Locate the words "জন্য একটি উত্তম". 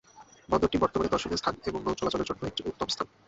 2.29-2.87